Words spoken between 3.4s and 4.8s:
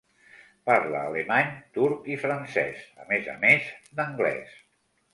més d'anglès.